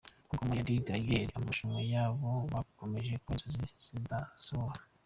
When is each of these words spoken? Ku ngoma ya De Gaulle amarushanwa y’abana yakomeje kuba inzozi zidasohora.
Ku 0.27 0.33
ngoma 0.35 0.53
ya 0.57 0.65
De 0.67 0.83
Gaulle 0.85 1.19
amarushanwa 1.35 1.79
y’abana 1.91 2.57
yakomeje 2.67 3.13
kuba 3.23 3.35
inzozi 3.35 3.61
zidasohora. 3.85 4.81